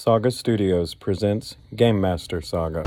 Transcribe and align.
Saga 0.00 0.30
Studios 0.30 0.94
presents 0.94 1.56
Game 1.74 2.00
Master 2.00 2.40
Saga. 2.40 2.84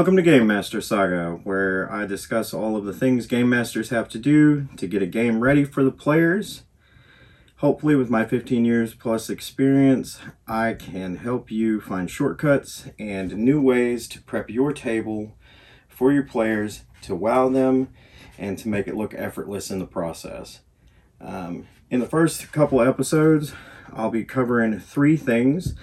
Welcome 0.00 0.16
to 0.16 0.22
Game 0.22 0.46
Master 0.46 0.80
Saga, 0.80 1.40
where 1.44 1.92
I 1.92 2.06
discuss 2.06 2.54
all 2.54 2.74
of 2.74 2.86
the 2.86 2.92
things 2.94 3.26
game 3.26 3.50
masters 3.50 3.90
have 3.90 4.08
to 4.08 4.18
do 4.18 4.66
to 4.78 4.86
get 4.86 5.02
a 5.02 5.06
game 5.06 5.40
ready 5.40 5.62
for 5.62 5.84
the 5.84 5.92
players. 5.92 6.62
Hopefully, 7.56 7.94
with 7.94 8.08
my 8.08 8.24
15 8.24 8.64
years 8.64 8.94
plus 8.94 9.28
experience, 9.28 10.18
I 10.48 10.72
can 10.72 11.16
help 11.16 11.50
you 11.50 11.82
find 11.82 12.10
shortcuts 12.10 12.88
and 12.98 13.36
new 13.36 13.60
ways 13.60 14.08
to 14.08 14.22
prep 14.22 14.48
your 14.48 14.72
table 14.72 15.36
for 15.86 16.10
your 16.12 16.24
players 16.24 16.84
to 17.02 17.14
wow 17.14 17.50
them 17.50 17.88
and 18.38 18.56
to 18.56 18.70
make 18.70 18.88
it 18.88 18.96
look 18.96 19.12
effortless 19.12 19.70
in 19.70 19.80
the 19.80 19.86
process. 19.86 20.60
Um, 21.20 21.66
in 21.90 22.00
the 22.00 22.06
first 22.06 22.52
couple 22.52 22.80
episodes, 22.80 23.52
I'll 23.92 24.10
be 24.10 24.24
covering 24.24 24.80
three 24.80 25.18
things 25.18 25.74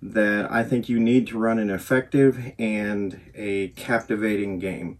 that 0.00 0.50
I 0.50 0.62
think 0.62 0.88
you 0.88 1.00
need 1.00 1.26
to 1.28 1.38
run 1.38 1.58
an 1.58 1.70
effective 1.70 2.52
and 2.58 3.20
a 3.34 3.68
captivating 3.68 4.58
game. 4.58 4.98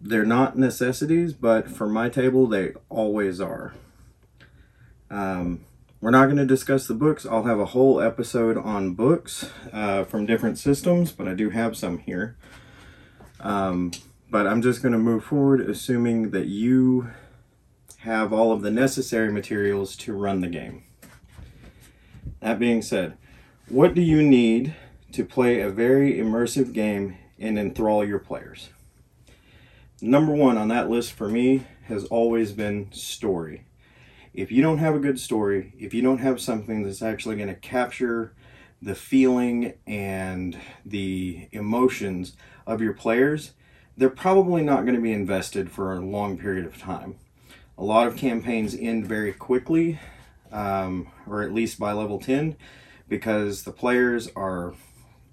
They're 0.00 0.24
not 0.24 0.56
necessities, 0.56 1.32
but 1.32 1.68
for 1.68 1.88
my 1.88 2.08
table, 2.08 2.46
they 2.46 2.74
always 2.88 3.40
are. 3.40 3.74
Um, 5.10 5.64
we're 6.00 6.10
not 6.12 6.26
going 6.26 6.36
to 6.36 6.46
discuss 6.46 6.86
the 6.86 6.94
books. 6.94 7.26
I'll 7.26 7.42
have 7.42 7.58
a 7.58 7.66
whole 7.66 8.00
episode 8.00 8.56
on 8.56 8.94
books 8.94 9.50
uh, 9.72 10.04
from 10.04 10.26
different 10.26 10.58
systems, 10.58 11.10
but 11.10 11.26
I 11.26 11.34
do 11.34 11.50
have 11.50 11.76
some 11.76 11.98
here. 11.98 12.36
Um, 13.40 13.90
but 14.30 14.46
I'm 14.46 14.62
just 14.62 14.80
going 14.80 14.92
to 14.92 14.98
move 14.98 15.24
forward 15.24 15.60
assuming 15.60 16.30
that 16.30 16.46
you 16.46 17.10
have 17.98 18.32
all 18.32 18.52
of 18.52 18.62
the 18.62 18.70
necessary 18.70 19.32
materials 19.32 19.96
to 19.96 20.12
run 20.12 20.40
the 20.40 20.48
game. 20.48 20.84
That 22.40 22.60
being 22.60 22.82
said, 22.82 23.16
what 23.70 23.94
do 23.94 24.00
you 24.00 24.22
need 24.22 24.74
to 25.12 25.24
play 25.24 25.60
a 25.60 25.68
very 25.68 26.14
immersive 26.14 26.72
game 26.72 27.18
and 27.38 27.58
enthrall 27.58 28.04
your 28.04 28.18
players? 28.18 28.70
Number 30.00 30.32
one 30.32 30.56
on 30.56 30.68
that 30.68 30.88
list 30.88 31.12
for 31.12 31.28
me 31.28 31.66
has 31.84 32.04
always 32.04 32.52
been 32.52 32.90
story. 32.92 33.64
If 34.32 34.50
you 34.50 34.62
don't 34.62 34.78
have 34.78 34.94
a 34.94 35.00
good 35.00 35.20
story, 35.20 35.74
if 35.78 35.92
you 35.92 36.00
don't 36.00 36.18
have 36.18 36.40
something 36.40 36.82
that's 36.82 37.02
actually 37.02 37.36
going 37.36 37.48
to 37.48 37.54
capture 37.54 38.32
the 38.80 38.94
feeling 38.94 39.74
and 39.86 40.56
the 40.86 41.48
emotions 41.52 42.36
of 42.66 42.80
your 42.80 42.94
players, 42.94 43.52
they're 43.96 44.08
probably 44.08 44.62
not 44.62 44.82
going 44.82 44.94
to 44.94 45.00
be 45.00 45.12
invested 45.12 45.70
for 45.70 45.92
a 45.92 46.00
long 46.00 46.38
period 46.38 46.64
of 46.64 46.78
time. 46.78 47.16
A 47.76 47.84
lot 47.84 48.06
of 48.06 48.16
campaigns 48.16 48.74
end 48.74 49.06
very 49.06 49.32
quickly, 49.32 49.98
um, 50.52 51.08
or 51.26 51.42
at 51.42 51.52
least 51.52 51.78
by 51.78 51.92
level 51.92 52.18
10, 52.18 52.56
because 53.08 53.62
the 53.62 53.72
players 53.72 54.28
are 54.36 54.74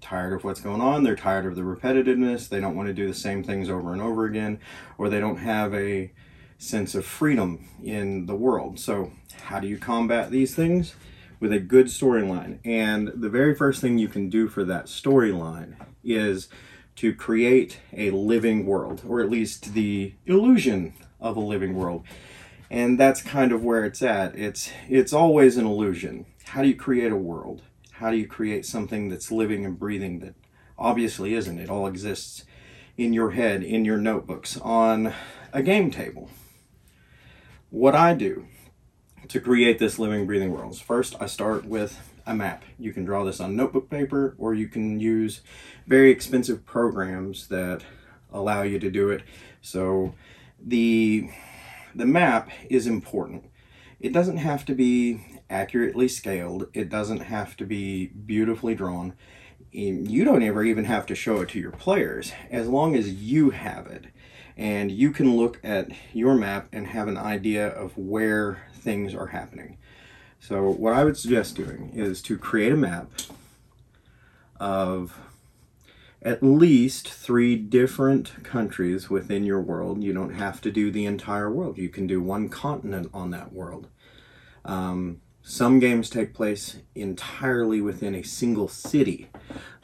tired 0.00 0.32
of 0.32 0.44
what's 0.44 0.60
going 0.60 0.80
on, 0.80 1.02
they're 1.02 1.16
tired 1.16 1.46
of 1.46 1.56
the 1.56 1.62
repetitiveness, 1.62 2.48
they 2.48 2.60
don't 2.60 2.76
want 2.76 2.88
to 2.88 2.94
do 2.94 3.08
the 3.08 3.14
same 3.14 3.42
things 3.42 3.68
over 3.68 3.92
and 3.92 4.02
over 4.02 4.24
again, 4.24 4.58
or 4.98 5.08
they 5.08 5.20
don't 5.20 5.38
have 5.38 5.74
a 5.74 6.12
sense 6.58 6.94
of 6.94 7.04
freedom 7.04 7.68
in 7.82 8.26
the 8.26 8.34
world. 8.34 8.78
So, 8.78 9.12
how 9.42 9.60
do 9.60 9.68
you 9.68 9.78
combat 9.78 10.30
these 10.30 10.54
things? 10.54 10.94
With 11.38 11.52
a 11.52 11.60
good 11.60 11.86
storyline. 11.86 12.60
And 12.64 13.12
the 13.14 13.28
very 13.28 13.54
first 13.54 13.82
thing 13.82 13.98
you 13.98 14.08
can 14.08 14.30
do 14.30 14.48
for 14.48 14.64
that 14.64 14.86
storyline 14.86 15.76
is 16.02 16.48
to 16.96 17.14
create 17.14 17.78
a 17.92 18.10
living 18.10 18.64
world, 18.64 19.02
or 19.06 19.20
at 19.20 19.28
least 19.28 19.74
the 19.74 20.14
illusion 20.24 20.94
of 21.20 21.36
a 21.36 21.40
living 21.40 21.74
world. 21.74 22.04
And 22.70 22.98
that's 22.98 23.22
kind 23.22 23.52
of 23.52 23.62
where 23.62 23.84
it's 23.84 24.02
at. 24.02 24.36
It's 24.36 24.70
it's 24.88 25.12
always 25.12 25.56
an 25.56 25.66
illusion. 25.66 26.26
How 26.46 26.62
do 26.62 26.68
you 26.68 26.76
create 26.76 27.12
a 27.12 27.16
world? 27.16 27.62
How 27.92 28.10
do 28.10 28.16
you 28.16 28.26
create 28.26 28.66
something 28.66 29.08
that's 29.08 29.30
living 29.30 29.64
and 29.64 29.78
breathing 29.78 30.18
that 30.20 30.34
obviously 30.78 31.34
isn't? 31.34 31.58
It 31.58 31.70
all 31.70 31.86
exists 31.86 32.44
in 32.96 33.12
your 33.12 33.30
head, 33.30 33.62
in 33.62 33.84
your 33.84 33.98
notebooks, 33.98 34.58
on 34.58 35.12
a 35.52 35.62
game 35.62 35.90
table. 35.90 36.28
What 37.70 37.94
I 37.94 38.14
do 38.14 38.46
to 39.28 39.40
create 39.40 39.78
this 39.78 39.98
living, 39.98 40.26
breathing 40.26 40.52
world 40.52 40.72
is 40.72 40.80
first 40.80 41.14
I 41.20 41.26
start 41.26 41.64
with 41.64 42.00
a 42.26 42.34
map. 42.34 42.64
You 42.78 42.92
can 42.92 43.04
draw 43.04 43.24
this 43.24 43.40
on 43.40 43.56
notebook 43.56 43.88
paper 43.88 44.34
or 44.38 44.54
you 44.54 44.68
can 44.68 45.00
use 45.00 45.40
very 45.86 46.10
expensive 46.10 46.66
programs 46.66 47.48
that 47.48 47.82
allow 48.32 48.62
you 48.62 48.78
to 48.78 48.90
do 48.90 49.10
it. 49.10 49.22
So 49.60 50.14
the 50.60 51.30
the 51.96 52.06
map 52.06 52.50
is 52.68 52.86
important. 52.86 53.44
It 53.98 54.12
doesn't 54.12 54.36
have 54.36 54.64
to 54.66 54.74
be 54.74 55.24
accurately 55.48 56.08
scaled. 56.08 56.68
It 56.74 56.90
doesn't 56.90 57.20
have 57.20 57.56
to 57.56 57.64
be 57.64 58.08
beautifully 58.08 58.74
drawn. 58.74 59.14
You 59.72 60.24
don't 60.24 60.42
ever 60.42 60.62
even 60.62 60.84
have 60.84 61.06
to 61.06 61.14
show 61.14 61.40
it 61.40 61.48
to 61.50 61.58
your 61.58 61.70
players 61.70 62.32
as 62.50 62.68
long 62.68 62.94
as 62.94 63.12
you 63.14 63.50
have 63.50 63.86
it. 63.86 64.06
And 64.56 64.90
you 64.90 65.10
can 65.10 65.36
look 65.36 65.58
at 65.64 65.90
your 66.12 66.34
map 66.34 66.68
and 66.72 66.86
have 66.86 67.08
an 67.08 67.16
idea 67.16 67.68
of 67.68 67.96
where 67.96 68.66
things 68.74 69.14
are 69.14 69.28
happening. 69.28 69.78
So, 70.40 70.70
what 70.70 70.92
I 70.92 71.04
would 71.04 71.16
suggest 71.16 71.56
doing 71.56 71.90
is 71.94 72.22
to 72.22 72.38
create 72.38 72.72
a 72.72 72.76
map 72.76 73.10
of 74.58 75.18
at 76.26 76.42
least 76.42 77.08
three 77.08 77.54
different 77.54 78.42
countries 78.42 79.08
within 79.08 79.44
your 79.44 79.60
world. 79.60 80.02
You 80.02 80.12
don't 80.12 80.34
have 80.34 80.60
to 80.62 80.72
do 80.72 80.90
the 80.90 81.06
entire 81.06 81.48
world, 81.48 81.78
you 81.78 81.88
can 81.88 82.08
do 82.08 82.20
one 82.20 82.48
continent 82.48 83.08
on 83.14 83.30
that 83.30 83.52
world. 83.52 83.86
Um, 84.64 85.20
some 85.40 85.78
games 85.78 86.10
take 86.10 86.34
place 86.34 86.78
entirely 86.96 87.80
within 87.80 88.16
a 88.16 88.24
single 88.24 88.66
city, 88.66 89.28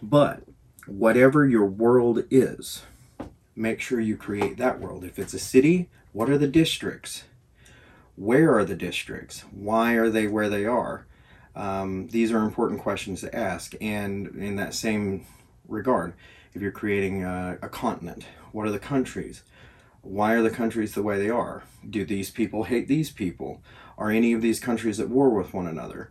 but 0.02 0.42
whatever 0.88 1.46
your 1.46 1.66
world 1.66 2.24
is, 2.28 2.82
make 3.54 3.80
sure 3.80 4.00
you 4.00 4.16
create 4.16 4.56
that 4.56 4.80
world. 4.80 5.04
If 5.04 5.20
it's 5.20 5.34
a 5.34 5.38
city, 5.38 5.88
what 6.12 6.28
are 6.28 6.38
the 6.38 6.48
districts? 6.48 7.22
Where 8.16 8.52
are 8.58 8.64
the 8.64 8.74
districts? 8.74 9.44
Why 9.52 9.92
are 9.92 10.10
they 10.10 10.26
where 10.26 10.48
they 10.48 10.66
are? 10.66 11.06
Um, 11.54 12.08
these 12.08 12.32
are 12.32 12.42
important 12.42 12.80
questions 12.80 13.20
to 13.20 13.32
ask. 13.32 13.74
And 13.80 14.26
in 14.34 14.56
that 14.56 14.74
same 14.74 15.24
regard, 15.68 16.14
if 16.54 16.62
you're 16.62 16.70
creating 16.70 17.24
a, 17.24 17.58
a 17.62 17.68
continent, 17.68 18.26
what 18.52 18.66
are 18.66 18.72
the 18.72 18.78
countries? 18.78 19.42
Why 20.02 20.34
are 20.34 20.42
the 20.42 20.50
countries 20.50 20.94
the 20.94 21.02
way 21.02 21.18
they 21.18 21.30
are? 21.30 21.62
Do 21.88 22.04
these 22.04 22.30
people 22.30 22.64
hate 22.64 22.88
these 22.88 23.10
people? 23.10 23.62
Are 23.96 24.10
any 24.10 24.32
of 24.32 24.42
these 24.42 24.60
countries 24.60 24.98
at 24.98 25.08
war 25.08 25.30
with 25.30 25.54
one 25.54 25.66
another? 25.66 26.10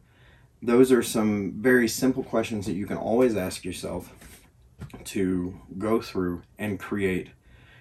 Those 0.62 0.92
are 0.92 1.04
some 1.04 1.54
very 1.62 1.88
simple 1.88 2.24
questions 2.24 2.66
that 2.66 2.74
you 2.74 2.86
can 2.86 2.98
always 2.98 3.36
ask 3.36 3.66
yourself 3.66 4.14
to 5.06 5.60
go 5.78 6.02
through 6.02 6.44
and 6.58 6.80
create 6.80 7.30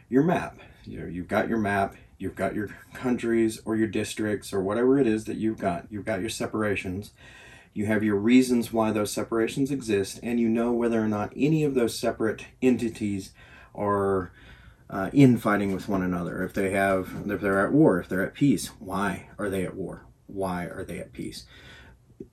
your 0.09 0.23
map. 0.23 0.59
You 0.85 1.01
know, 1.01 1.07
you've 1.07 1.29
got 1.29 1.49
your 1.49 1.59
map, 1.59 1.95
you've 2.19 2.35
got 2.35 2.55
your 2.55 2.71
countries 2.93 3.61
or 3.65 3.77
your 3.77 3.87
districts 3.87 4.53
or 4.53 4.61
whatever 4.61 4.99
it 4.99 5.07
is 5.07 5.25
that 5.25 5.37
you've 5.37 5.59
got. 5.59 5.87
You've 5.91 6.05
got 6.05 6.21
your 6.21 6.31
separations. 6.31 7.13
You 7.73 7.87
have 7.87 8.03
your 8.03 8.17
reasons 8.17 8.73
why 8.73 8.91
those 8.91 9.13
separations 9.13 9.71
exist, 9.71 10.21
and 10.23 10.41
you 10.41 10.49
know 10.49 10.73
whether 10.73 11.01
or 11.01 11.09
not 11.09 11.33
any 11.37 11.65
of 11.65 11.75
those 11.75 11.99
separate 11.99 12.47
entities 12.61 13.33
are 13.75 14.33
uh, 14.91 15.09
infighting 15.13 15.72
with 15.72 15.89
one 15.89 16.03
another, 16.03 16.43
if 16.43 16.53
they 16.53 16.71
have, 16.71 17.22
if 17.27 17.41
they're 17.41 17.65
at 17.65 17.72
war, 17.72 18.01
if 18.01 18.09
they're 18.09 18.27
at 18.27 18.34
peace, 18.34 18.69
why 18.78 19.28
are 19.39 19.49
they 19.49 19.65
at 19.65 19.77
war? 19.77 20.05
Why 20.27 20.65
are 20.65 20.84
they 20.84 20.99
at 20.99 21.13
peace? 21.13 21.47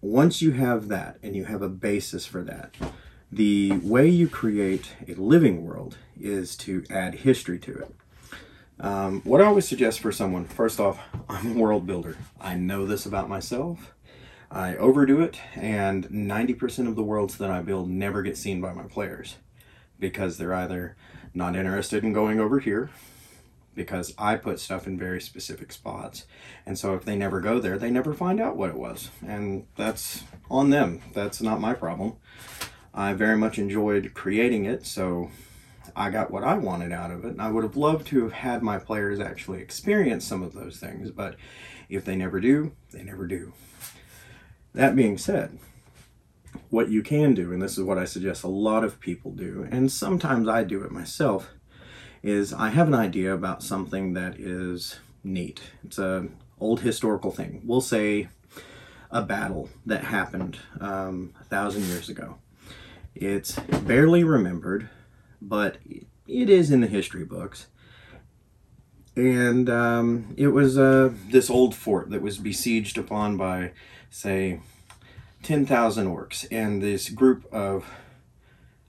Once 0.02 0.42
you 0.42 0.52
have 0.52 0.88
that 0.88 1.18
and 1.22 1.36
you 1.36 1.46
have 1.46 1.62
a 1.62 1.70
basis 1.70 2.26
for 2.26 2.44
that, 2.44 2.76
the 3.32 3.74
way 3.84 4.08
you 4.08 4.28
create 4.28 4.94
a 5.08 5.14
living 5.14 5.66
world 5.66 5.98
is 6.20 6.56
to 6.58 6.84
add 6.90 7.16
history 7.16 7.60
to 7.60 7.74
it. 7.74 7.96
Um, 8.80 9.22
what 9.22 9.42
I 9.42 9.46
always 9.46 9.68
suggest 9.68 10.00
for 10.00 10.12
someone, 10.12 10.46
first 10.46 10.80
off, 10.80 11.00
I'm 11.30 11.58
a 11.58 11.60
world 11.60 11.86
builder. 11.86 12.18
I 12.40 12.56
know 12.56 12.86
this 12.86 13.06
about 13.06 13.30
myself. 13.30 13.94
I 14.52 14.76
overdo 14.76 15.22
it, 15.22 15.40
and 15.56 16.08
90% 16.10 16.88
of 16.88 16.96
the 16.96 17.04
worlds 17.04 17.38
that 17.38 17.50
I 17.52 17.62
build 17.62 17.90
never 17.90 18.22
get 18.22 18.38
seen 18.38 18.62
by 18.62 18.74
my 18.74 18.84
players 18.84 19.36
because 20.00 20.38
they're 20.38 20.54
either 20.54 20.96
not 21.34 21.56
interested 21.56 22.04
in 22.04 22.14
going 22.14 22.40
over 22.40 22.60
here. 22.60 22.90
because 23.78 24.14
I 24.18 24.36
put 24.36 24.60
stuff 24.60 24.88
in 24.88 24.98
very 24.98 25.22
specific 25.22 25.72
spots. 25.72 26.26
And 26.66 26.78
so 26.78 26.96
if 26.96 27.06
they 27.06 27.16
never 27.16 27.40
go 27.40 27.60
there, 27.60 27.78
they 27.78 27.92
never 27.92 28.14
find 28.14 28.42
out 28.42 28.58
what 28.58 28.72
it 28.72 28.76
was. 28.76 29.12
And 29.26 29.68
that's 29.76 30.24
on 30.50 30.72
them. 30.72 31.02
That's 31.14 31.42
not 31.42 31.62
my 31.62 31.76
problem. 31.76 32.14
I 32.94 33.14
very 33.14 33.38
much 33.38 33.60
enjoyed 33.60 34.14
creating 34.16 34.66
it, 34.66 34.86
so 34.86 35.30
I 35.96 36.10
got 36.10 36.32
what 36.32 36.44
I 36.44 36.56
wanted 36.58 36.92
out 36.92 37.12
of 37.12 37.24
it. 37.24 37.30
And 37.30 37.42
I 37.42 37.52
would 37.52 37.64
have 37.64 37.78
loved 37.78 38.08
to 38.08 38.24
have 38.24 38.34
had 38.34 38.64
my 38.64 38.80
players 38.80 39.20
actually 39.20 39.62
experience 39.62 40.26
some 40.26 40.42
of 40.42 40.54
those 40.54 40.78
things, 40.80 41.12
but 41.12 41.36
if 41.88 42.04
they 42.04 42.16
never 42.16 42.40
do, 42.40 42.72
they 42.92 43.04
never 43.04 43.28
do. 43.28 43.54
That 44.78 44.96
being 44.96 45.18
said, 45.18 45.58
what 46.70 46.90
you 46.92 47.02
can 47.02 47.34
do, 47.34 47.52
and 47.52 47.60
this 47.60 47.80
is 47.80 47.84
what 47.84 47.98
I 47.98 48.06
suggest 48.06 48.44
a 48.44 48.48
lot 48.48 48.84
of 48.84 49.00
people 49.00 49.32
do, 49.32 49.68
and 49.72 49.92
sometimes 49.92 50.48
I 50.48 50.64
do 50.64 50.84
it 50.84 50.92
myself, 50.92 51.50
is 52.22 52.54
I 52.54 52.70
have 52.70 52.88
an 52.88 52.94
idea 52.94 53.34
about 53.34 53.64
something 53.64 54.14
that 54.14 54.40
is 54.40 55.00
neat. 55.24 55.62
It's 55.84 55.98
a 55.98 56.28
old 56.60 56.82
historical 56.82 57.32
thing. 57.32 57.64
We'll 57.66 57.82
say 57.82 58.30
a 59.10 59.24
battle 59.24 59.68
that 59.88 60.04
happened 60.04 60.60
um, 60.80 61.34
a 61.42 61.44
thousand 61.46 61.86
years 61.86 62.08
ago. 62.08 62.38
It's 63.16 63.56
barely 63.56 64.24
remembered, 64.24 64.90
but 65.42 65.78
it 66.28 66.52
is 66.52 66.70
in 66.70 66.82
the 66.82 66.88
history 66.88 67.26
books. 67.26 67.66
And 69.16 69.72
um, 69.72 70.36
it 70.38 70.50
was 70.50 70.78
uh, 70.78 71.12
this 71.32 71.50
old 71.50 71.74
fort 71.74 72.12
that 72.12 72.22
was 72.22 72.38
besieged 72.38 73.00
upon 73.00 73.38
by, 73.38 73.72
say, 74.10 74.60
10,000 75.44 76.08
orcs 76.08 76.46
and 76.52 76.82
this 76.82 77.10
group 77.10 77.46
of 77.54 77.86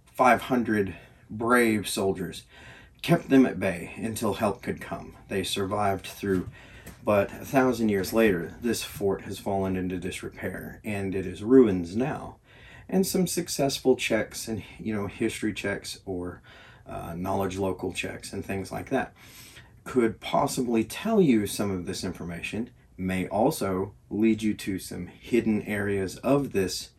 500 0.07 0.97
brave 1.31 1.89
soldiers 1.89 2.45
kept 3.03 3.29
them 3.29 3.47
at 3.47 3.61
bay 3.61 3.93
until 3.97 4.35
help 4.35 4.63
could 4.63 4.81
come. 4.81 5.15
They 5.29 5.45
survived 5.45 6.07
through, 6.07 6.49
but 7.05 7.31
a 7.33 7.45
thousand 7.45 7.91
years 7.91 8.13
later, 8.13 8.55
this 8.61 8.83
fort 8.83 9.23
has 9.23 9.39
fallen 9.39 9.77
into 9.77 9.99
disrepair 9.99 10.81
and 10.85 11.15
it 11.15 11.27
is 11.27 11.43
ruins 11.43 11.95
now. 11.95 12.37
And 12.89 13.07
some 13.07 13.27
successful 13.27 13.97
checks 13.97 14.49
and 14.49 14.63
you 14.79 14.95
know 14.95 15.07
history 15.07 15.53
checks 15.53 16.01
or 16.07 16.41
uh, 16.87 17.15
knowledge 17.15 17.59
local 17.59 17.93
checks 17.93 18.33
and 18.33 18.45
things 18.45 18.73
like 18.73 18.89
that 18.91 19.13
could 19.85 20.21
possibly 20.21 20.85
tell 20.85 21.21
you 21.21 21.47
some 21.47 21.71
of 21.71 21.87
this 21.87 22.03
information. 22.03 22.71
May 22.99 23.27
also 23.29 23.95
lead 24.11 24.43
you 24.43 24.53
to 24.55 24.79
some 24.79 25.07
hidden 25.07 25.63
areas 25.63 26.17
of 26.17 26.53
this 26.53 26.91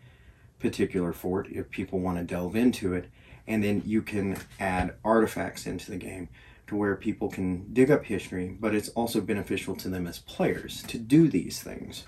particular 0.57 1.13
fort 1.13 1.48
if 1.51 1.69
people 1.69 2.00
want 2.00 2.18
to 2.18 2.24
delve 2.24 2.56
into 2.56 2.94
it 2.94 3.10
and 3.50 3.63
then 3.63 3.81
you 3.86 4.01
can 4.01 4.38
add 4.60 4.96
artifacts 5.04 5.66
into 5.66 5.90
the 5.92 5.98
game 5.98 6.30
to 6.68 6.75
where 6.75 6.96
people 6.96 7.30
can 7.30 7.74
dig 7.74 7.90
up 7.90 8.06
history, 8.06 8.56
but 8.60 8.75
it's 8.75 8.90
also 8.90 9.19
beneficial 9.19 9.75
to 9.75 9.90
them 9.90 10.06
as 10.06 10.19
players 10.19 10.84
to 10.84 11.00
do 11.00 11.28
these 11.28 11.62
things. 11.62 12.06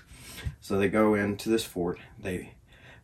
So 0.60 0.78
they 0.78 0.88
go 0.88 1.14
into 1.14 1.48
this 1.48 1.64
fort, 1.64 1.98
they 2.16 2.54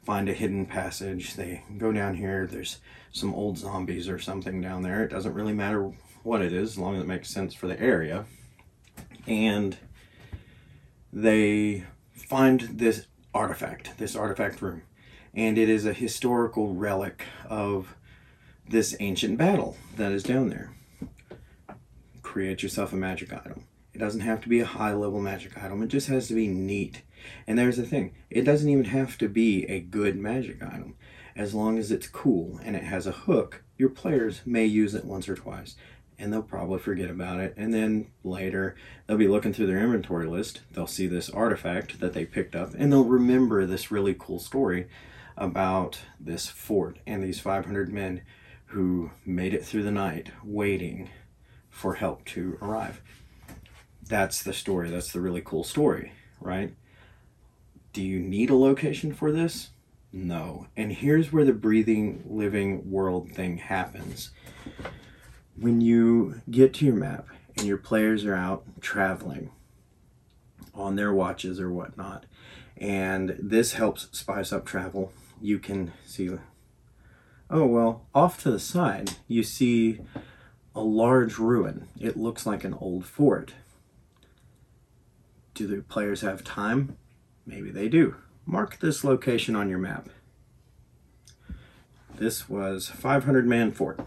find 0.05 0.29
a 0.29 0.35
hidden 0.35 0.67
passage, 0.67 1.35
they 1.35 1.65
go 1.77 1.93
down 1.93 2.15
here, 2.15 2.47
there's 2.47 2.79
some 3.11 3.35
old 3.35 3.59
zombies 3.59 4.09
or 4.09 4.21
something 4.21 4.61
down 4.61 4.83
there. 4.83 5.03
It 5.03 5.11
doesn't 5.11 5.35
really 5.35 5.53
matter 5.53 5.91
what 6.23 6.41
it 6.41 6.53
is, 6.53 6.71
as 6.71 6.79
long 6.79 6.95
as 6.95 7.03
it 7.03 7.09
makes 7.09 7.29
sense 7.29 7.55
for 7.55 7.67
the 7.67 7.81
area. 7.81 8.25
And 9.27 9.77
they 11.23 11.85
find 12.13 12.61
this 12.61 13.07
artifact, 13.35 13.99
this 13.99 14.15
artifact 14.15 14.63
room. 14.63 14.83
And 15.35 15.59
it 15.59 15.69
is 15.69 15.85
a 15.85 15.93
historical 15.93 16.75
relic 16.75 17.25
of 17.49 17.97
this 18.69 18.95
ancient 19.01 19.37
battle 19.37 19.77
that 19.97 20.13
is 20.13 20.23
down 20.23 20.49
there. 20.49 20.73
Create 22.23 22.63
yourself 22.63 22.93
a 22.93 22.97
magic 22.97 23.33
item. 23.33 23.65
It 23.93 23.99
doesn't 23.99 24.21
have 24.21 24.41
to 24.43 24.49
be 24.49 24.61
a 24.61 24.67
high 24.67 24.93
level 24.93 25.21
magic 25.21 25.61
item, 25.61 25.83
it 25.83 25.89
just 25.89 26.07
has 26.07 26.29
to 26.29 26.35
be 26.35 26.47
neat. 26.47 27.03
And 27.49 27.59
there's 27.59 27.79
the 27.79 27.87
thing 27.87 28.15
it 28.31 28.43
doesn't 28.43 28.69
even 28.69 28.85
have 28.85 29.19
to 29.19 29.29
be 29.29 29.65
a 29.65 29.81
good 29.81 30.17
magic 30.17 30.63
item. 30.63 30.95
As 31.35 31.53
long 31.53 31.79
as 31.79 31.91
it's 31.91 32.07
cool 32.07 32.61
and 32.63 32.77
it 32.77 32.85
has 32.85 33.07
a 33.07 33.13
hook, 33.13 33.65
your 33.77 33.89
players 33.89 34.43
may 34.47 34.67
use 34.67 34.95
it 34.95 35.05
once 35.05 35.29
or 35.29 35.35
twice 35.35 35.75
and 36.19 36.33
they'll 36.33 36.43
probably 36.43 36.79
forget 36.79 37.11
about 37.11 37.41
it. 37.41 37.55
And 37.57 37.73
then 37.73 38.11
later, 38.25 38.75
they'll 39.07 39.17
be 39.17 39.29
looking 39.29 39.53
through 39.53 39.67
their 39.67 39.83
inventory 39.83 40.27
list, 40.27 40.61
they'll 40.73 40.87
see 40.87 41.07
this 41.07 41.31
artifact 41.31 42.01
that 42.01 42.13
they 42.13 42.25
picked 42.25 42.57
up, 42.57 42.75
and 42.77 42.93
they'll 42.93 43.05
remember 43.05 43.65
this 43.65 43.91
really 43.91 44.17
cool 44.19 44.39
story 44.39 44.89
about 45.37 46.01
this 46.19 46.49
fort 46.49 46.99
and 47.07 47.23
these 47.23 47.41
500 47.41 47.93
men 47.93 48.23
who 48.67 49.11
made 49.25 49.55
it 49.55 49.65
through 49.65 49.85
the 49.85 49.91
night 49.91 50.31
waiting 50.45 51.09
for 51.71 51.95
help 51.95 52.25
to 52.25 52.59
arrive. 52.61 53.01
That's 54.09 54.43
the 54.43 54.53
story. 54.53 54.91
That's 54.91 55.13
the 55.13 55.21
really 55.21 55.43
cool 55.43 55.65
story, 55.65 56.13
right? 56.41 56.75
Do 57.93 58.03
you 58.03 58.19
need 58.19 58.51
a 58.51 58.57
location 58.57 59.15
for 59.15 59.31
this? 59.31 59.71
No. 60.13 60.67
And 60.77 60.93
here's 60.93 61.33
where 61.33 61.45
the 61.45 61.53
breathing, 61.53 62.25
living 62.27 62.91
world 62.91 63.31
thing 63.31 63.59
happens. 63.59 64.31
When 65.61 65.81
you 65.81 66.41
get 66.51 66.75
to 66.75 66.85
your 66.85 66.95
map 66.95 67.27
and 67.57 67.67
your 67.67 67.79
players 67.79 68.25
are 68.25 68.35
out 68.35 68.65
traveling 68.81 69.51
on 70.73 70.95
their 70.95 71.13
watches 71.13 71.59
or 71.59 71.73
whatnot, 71.73 72.27
and 72.77 73.37
this 73.41 73.73
helps 73.73 74.09
spice 74.13 74.53
up 74.53 74.65
travel, 74.65 75.13
you 75.41 75.59
can 75.59 75.93
see 76.07 76.31
Oh, 77.51 77.67
well, 77.67 78.07
off 78.15 78.41
to 78.43 78.51
the 78.51 78.61
side, 78.61 79.13
you 79.27 79.43
see 79.43 80.01
a 80.75 80.83
large 80.83 81.39
ruin. 81.39 81.89
It 81.99 82.17
looks 82.17 82.47
like 82.47 82.63
an 82.63 82.75
old 82.75 83.05
fort. 83.05 83.55
Do 85.55 85.67
the 85.67 85.83
players 85.83 86.21
have 86.21 86.45
time? 86.45 86.97
Maybe 87.47 87.71
they 87.71 87.89
do. 87.89 88.17
Mark 88.47 88.79
this 88.79 89.03
location 89.03 89.57
on 89.57 89.69
your 89.69 89.79
map. 89.79 90.09
This 92.15 92.49
was 92.49 92.89
500 92.89 93.47
man 93.47 93.73
fort. 93.73 93.99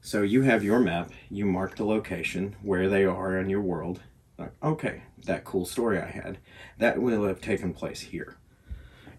So 0.00 0.22
you 0.22 0.42
have 0.42 0.64
your 0.64 0.80
map, 0.80 1.10
you 1.30 1.46
mark 1.46 1.76
the 1.76 1.84
location, 1.84 2.56
where 2.62 2.88
they 2.88 3.04
are 3.04 3.38
in 3.38 3.50
your 3.50 3.60
world. 3.60 4.00
Like, 4.38 4.52
okay, 4.62 5.02
that 5.26 5.44
cool 5.44 5.66
story 5.66 5.98
I 5.98 6.06
had, 6.06 6.38
that 6.78 7.00
will 7.00 7.24
have 7.24 7.40
taken 7.40 7.74
place 7.74 8.00
here 8.00 8.38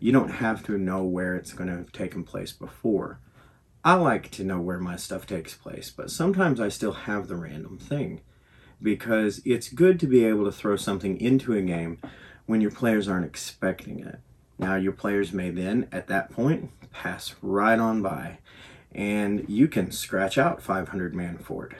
you 0.01 0.11
don't 0.11 0.31
have 0.31 0.65
to 0.65 0.77
know 0.79 1.03
where 1.03 1.35
it's 1.35 1.53
going 1.53 1.69
to 1.69 1.77
have 1.77 1.91
taken 1.91 2.23
place 2.23 2.51
before. 2.51 3.19
I 3.83 3.93
like 3.93 4.31
to 4.31 4.43
know 4.43 4.59
where 4.59 4.79
my 4.79 4.95
stuff 4.95 5.27
takes 5.27 5.53
place, 5.53 5.91
but 5.95 6.09
sometimes 6.09 6.59
I 6.59 6.69
still 6.69 6.91
have 6.91 7.27
the 7.27 7.35
random 7.35 7.77
thing 7.77 8.21
because 8.81 9.41
it's 9.45 9.69
good 9.69 9.99
to 9.99 10.07
be 10.07 10.25
able 10.25 10.45
to 10.45 10.51
throw 10.51 10.75
something 10.75 11.21
into 11.21 11.53
a 11.53 11.61
game 11.61 11.99
when 12.47 12.61
your 12.61 12.71
players 12.71 13.07
aren't 13.07 13.27
expecting 13.27 13.99
it. 13.99 14.19
Now, 14.57 14.75
your 14.75 14.91
players 14.91 15.33
may 15.33 15.51
then, 15.51 15.87
at 15.91 16.07
that 16.07 16.31
point, 16.31 16.71
pass 16.91 17.35
right 17.41 17.79
on 17.79 18.01
by, 18.01 18.39
and 18.93 19.45
you 19.47 19.67
can 19.67 19.91
scratch 19.91 20.37
out 20.37 20.61
500 20.61 21.15
man 21.15 21.37
fort 21.37 21.75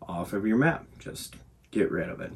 off 0.00 0.32
of 0.32 0.46
your 0.46 0.56
map. 0.56 0.86
Just 0.98 1.36
get 1.70 1.90
rid 1.90 2.08
of 2.08 2.20
it. 2.20 2.32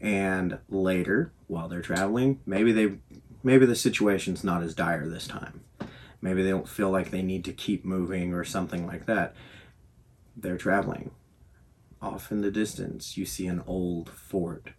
And 0.00 0.58
later, 0.68 1.32
while 1.46 1.68
they're 1.68 1.80
traveling, 1.80 2.40
maybe 2.44 2.72
they 2.72 2.98
maybe 3.42 3.64
the 3.64 3.76
situation's 3.76 4.44
not 4.44 4.62
as 4.62 4.74
dire 4.74 5.08
this 5.08 5.26
time. 5.26 5.62
Maybe 6.20 6.42
they 6.42 6.50
don't 6.50 6.68
feel 6.68 6.90
like 6.90 7.10
they 7.10 7.22
need 7.22 7.44
to 7.44 7.52
keep 7.52 7.84
moving 7.84 8.34
or 8.34 8.44
something 8.44 8.86
like 8.86 9.06
that. 9.06 9.34
They're 10.36 10.58
traveling. 10.58 11.12
Off 12.02 12.30
in 12.30 12.42
the 12.42 12.50
distance, 12.50 13.16
you 13.16 13.24
see 13.24 13.46
an 13.46 13.62
old 13.66 14.10
fort. 14.10 14.70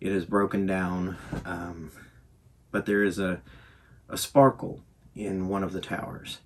It 0.00 0.12
is 0.12 0.24
broken 0.24 0.66
down, 0.66 1.16
um, 1.44 1.90
but 2.70 2.86
there 2.86 3.02
is 3.02 3.18
a, 3.18 3.40
a 4.08 4.18
sparkle 4.18 4.82
in 5.14 5.48
one 5.48 5.62
of 5.62 5.72
the 5.72 5.80
towers. 5.80 6.38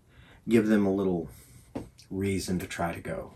Give 0.48 0.66
them 0.66 0.86
a 0.86 0.94
little 0.94 1.28
reason 2.10 2.58
to 2.58 2.66
try 2.66 2.92
to 2.92 3.00
go. 3.00 3.32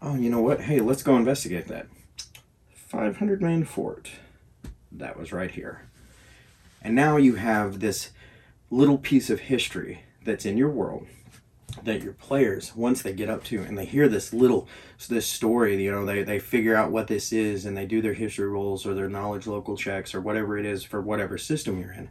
Oh, 0.00 0.16
you 0.16 0.30
know 0.30 0.40
what? 0.40 0.62
Hey, 0.62 0.80
let's 0.80 1.02
go 1.02 1.16
investigate 1.16 1.68
that. 1.68 1.86
500 2.74 3.40
man 3.40 3.64
fort. 3.64 4.10
That 4.90 5.18
was 5.18 5.32
right 5.32 5.50
here. 5.50 5.88
And 6.82 6.94
now 6.94 7.16
you 7.16 7.36
have 7.36 7.80
this 7.80 8.10
little 8.70 8.98
piece 8.98 9.30
of 9.30 9.40
history 9.40 10.02
that's 10.24 10.46
in 10.46 10.56
your 10.56 10.70
world 10.70 11.06
that 11.84 12.02
your 12.02 12.12
players 12.12 12.74
once 12.76 13.02
they 13.02 13.12
get 13.12 13.30
up 13.30 13.42
to 13.44 13.60
and 13.60 13.78
they 13.78 13.84
hear 13.84 14.08
this 14.08 14.32
little 14.32 14.68
this 15.08 15.26
story 15.26 15.82
you 15.82 15.90
know 15.90 16.04
they, 16.04 16.22
they 16.22 16.38
figure 16.38 16.76
out 16.76 16.92
what 16.92 17.08
this 17.08 17.32
is 17.32 17.64
and 17.64 17.76
they 17.76 17.86
do 17.86 18.02
their 18.02 18.12
history 18.12 18.46
rolls 18.46 18.86
or 18.86 18.94
their 18.94 19.08
knowledge 19.08 19.46
local 19.46 19.76
checks 19.76 20.14
or 20.14 20.20
whatever 20.20 20.58
it 20.58 20.66
is 20.66 20.84
for 20.84 21.00
whatever 21.00 21.36
system 21.38 21.80
you're 21.80 21.92
in 21.92 22.10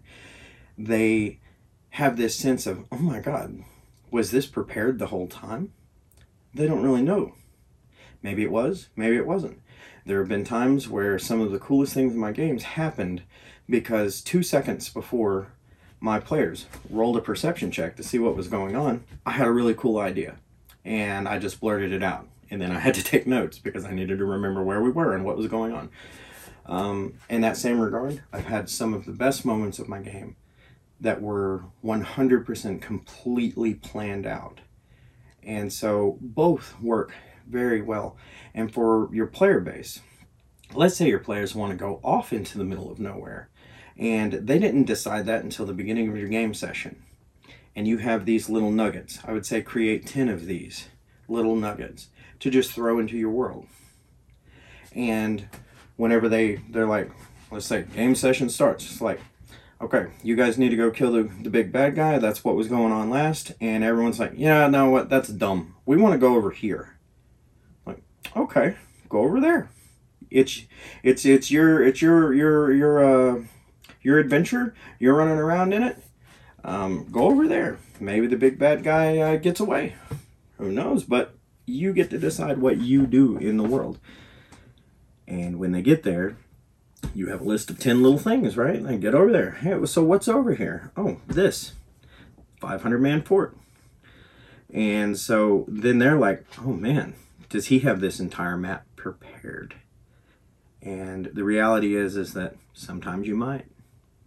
they 0.78 1.40
have 1.92 2.18
this 2.18 2.36
sense 2.36 2.66
of 2.66 2.86
oh 2.92 2.98
my 2.98 3.20
god 3.20 3.64
was 4.10 4.32
this 4.32 4.46
prepared 4.46 5.00
the 5.00 5.08
whole 5.08 5.28
time 5.28 5.72
they 6.54 6.68
don't 6.68 6.84
really 6.84 7.02
know 7.02 7.34
maybe 8.22 8.44
it 8.44 8.52
was 8.52 8.90
maybe 8.96 9.16
it 9.16 9.28
wasn't 9.28 9.62
there 10.06 10.20
have 10.20 10.28
been 10.30 10.44
times 10.44 10.88
where 10.88 11.20
some 11.20 11.42
of 11.42 11.52
the 11.52 11.60
coolest 11.60 11.94
things 11.94 12.14
in 12.14 12.20
my 12.20 12.32
games 12.32 12.64
happened 12.64 13.22
because 13.70 14.22
two 14.22 14.42
seconds 14.44 14.90
before 14.90 15.54
my 16.00 16.20
players 16.20 16.66
rolled 16.90 17.18
a 17.18 17.22
perception 17.22 17.72
check 17.72 17.96
to 17.96 18.04
see 18.04 18.18
what 18.18 18.36
was 18.36 18.48
going 18.48 18.76
on, 18.76 19.04
I 19.26 19.32
had 19.32 19.48
a 19.48 19.52
really 19.52 19.76
cool 19.76 20.00
idea 20.00 20.38
and 20.84 21.28
I 21.28 21.38
just 21.38 21.60
blurted 21.60 21.92
it 21.92 22.02
out. 22.02 22.28
and 22.50 22.62
then 22.62 22.72
I 22.72 22.80
had 22.80 22.96
to 22.96 23.04
take 23.12 23.28
notes 23.28 23.60
because 23.60 23.86
I 23.86 23.92
needed 23.92 24.18
to 24.18 24.26
remember 24.26 24.64
where 24.64 24.82
we 24.82 24.90
were 24.90 25.14
and 25.14 25.24
what 25.24 25.38
was 25.38 25.48
going 25.48 25.72
on. 25.72 25.90
Um, 26.66 27.14
in 27.30 27.42
that 27.42 27.58
same 27.58 27.80
regard, 27.80 28.24
I've 28.34 28.46
had 28.46 28.70
some 28.70 28.94
of 28.94 29.06
the 29.06 29.12
best 29.12 29.46
moments 29.46 29.80
of 29.80 29.88
my 29.88 30.00
game 30.00 30.36
that 31.02 31.22
were 31.22 31.66
100% 31.84 32.82
completely 32.82 33.74
planned 33.74 34.26
out. 34.26 34.62
And 35.44 35.74
so 35.74 36.18
both 36.22 36.80
work 36.80 37.14
very 37.48 37.82
well. 37.82 38.16
And 38.54 38.74
for 38.74 39.10
your 39.12 39.28
player 39.28 39.60
base, 39.60 40.02
let's 40.74 40.96
say 40.96 41.10
your 41.10 41.20
players 41.20 41.56
want 41.56 41.72
to 41.72 41.78
go 41.78 42.00
off 42.04 42.32
into 42.32 42.58
the 42.58 42.64
middle 42.64 42.92
of 42.92 43.00
nowhere 43.00 43.50
and 43.98 44.34
they 44.34 44.58
didn't 44.58 44.86
decide 44.86 45.26
that 45.28 45.44
until 45.44 45.66
the 45.66 45.74
beginning 45.74 46.10
of 46.10 46.18
your 46.18 46.28
game 46.28 46.54
session. 46.54 47.04
And 47.76 47.88
you 47.88 47.98
have 47.98 48.26
these 48.26 48.50
little 48.50 48.72
nuggets. 48.72 49.20
I 49.24 49.32
would 49.32 49.46
say 49.46 49.62
create 49.62 50.08
10 50.08 50.28
of 50.28 50.46
these 50.46 50.90
little 51.28 51.56
nuggets 51.56 52.10
to 52.40 52.50
just 52.50 52.72
throw 52.72 53.00
into 53.00 53.18
your 53.18 53.30
world. 53.30 53.68
And 54.94 55.48
whenever 55.96 56.28
they 56.28 56.56
they're 56.70 56.88
like, 56.88 57.12
let's 57.52 57.68
say 57.68 57.84
game 57.96 58.16
session 58.16 58.50
starts, 58.50 58.86
it's 58.92 59.02
like, 59.02 59.22
okay, 59.82 60.08
you 60.24 60.36
guys 60.36 60.58
need 60.58 60.70
to 60.70 60.76
go 60.76 60.92
kill 60.92 61.12
the, 61.12 61.24
the 61.42 61.50
big 61.50 61.72
bad 61.72 61.96
guy. 61.96 62.20
That's 62.20 62.44
what 62.44 62.56
was 62.56 62.68
going 62.68 62.92
on 62.92 63.10
last. 63.10 63.54
And 63.60 63.84
everyone's 63.84 64.20
like, 64.20 64.34
yeah, 64.36 64.68
no, 64.68 64.90
what? 64.90 65.10
That's 65.10 65.30
dumb. 65.30 65.76
We 65.86 65.98
want 65.98 66.14
to 66.14 66.20
go 66.20 66.36
over 66.36 66.52
here. 66.52 66.98
Like, 67.86 68.02
okay, 68.36 68.78
go 69.10 69.20
over 69.20 69.40
there. 69.40 69.70
It's 70.30 70.64
it's 71.04 71.26
it's 71.26 71.52
your 71.52 71.84
it's 71.84 72.02
your 72.02 72.34
your 72.34 72.74
your 72.74 73.04
uh 73.04 73.44
your 74.02 74.20
adventure. 74.20 74.74
You're 75.00 75.16
running 75.16 75.38
around 75.38 75.74
in 75.74 75.84
it. 75.84 75.98
Um, 76.64 77.08
go 77.12 77.26
over 77.26 77.48
there. 77.48 77.80
Maybe 78.00 78.28
the 78.28 78.38
big 78.38 78.58
bad 78.58 78.84
guy 78.84 79.18
uh, 79.18 79.38
gets 79.38 79.60
away. 79.60 79.96
Who 80.58 80.72
knows? 80.72 81.04
But 81.04 81.36
you 81.66 81.94
get 81.94 82.10
to 82.12 82.18
decide 82.18 82.60
what 82.60 82.78
you 82.78 83.06
do 83.08 83.38
in 83.38 83.58
the 83.58 83.64
world. 83.64 84.00
And 85.28 85.60
when 85.60 85.72
they 85.72 85.82
get 85.82 86.04
there, 86.04 86.38
you 87.14 87.28
have 87.28 87.42
a 87.42 87.46
list 87.46 87.70
of 87.70 87.80
10 87.80 88.02
little 88.02 88.18
things, 88.18 88.58
right? 88.58 88.80
And 88.80 89.02
get 89.02 89.16
over 89.16 89.32
there. 89.32 89.52
Hey, 89.52 89.86
so 89.86 90.04
what's 90.04 90.28
over 90.28 90.56
here? 90.56 90.92
Oh, 90.96 91.18
this 91.28 91.74
500 92.60 93.02
man 93.02 93.22
fort. 93.22 93.58
And 94.74 95.18
so 95.18 95.66
then 95.68 96.00
they're 96.00 96.18
like, 96.18 96.46
oh 96.60 96.74
man, 96.74 97.16
does 97.50 97.68
he 97.68 97.80
have 97.80 98.00
this 98.00 98.20
entire 98.20 98.58
map 98.58 98.86
prepared? 98.96 99.76
And 100.82 101.26
the 101.34 101.44
reality 101.44 101.96
is, 101.96 102.16
is 102.16 102.34
that 102.34 102.56
sometimes 102.74 103.28
you 103.28 103.36
might, 103.36 103.66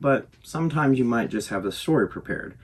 but 0.01 0.29
sometimes 0.43 0.99
you 0.99 1.05
might 1.05 1.31
just 1.31 1.49
have 1.49 1.63
the 1.63 1.73
story 1.73 2.09
prepared. 2.09 2.55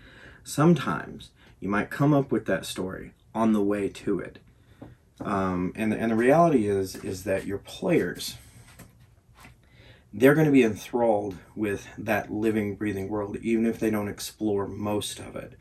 Sometimes 0.45 1.31
you 1.59 1.69
might 1.69 1.91
come 1.91 2.13
up 2.13 2.31
with 2.31 2.47
that 2.47 2.67
story 2.67 3.13
on 3.35 3.53
the 3.53 3.63
way 3.63 3.89
to 3.89 4.21
it. 4.21 4.39
Um, 5.21 5.73
and, 5.77 5.93
and 5.93 6.13
the 6.13 6.17
reality 6.17 6.69
is, 6.69 6.97
is 6.97 7.25
that 7.25 7.47
your 7.47 7.59
players, 7.59 8.37
they're 10.13 10.35
going 10.35 10.47
to 10.47 10.53
be 10.53 10.65
enthralled 10.65 11.37
with 11.55 11.87
that 11.97 12.33
living, 12.33 12.75
breathing 12.75 13.09
world, 13.09 13.37
even 13.43 13.67
if 13.67 13.79
they 13.79 13.91
don't 13.91 14.09
explore 14.09 14.67
most 14.67 15.21
of 15.21 15.37
it, 15.37 15.57